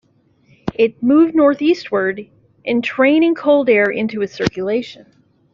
It 0.73 1.03
moved 1.03 1.35
northeastward, 1.35 2.27
entraining 2.65 3.35
cold 3.35 3.69
air 3.69 3.91
into 3.91 4.23
its 4.23 4.33
circulation. 4.33 5.05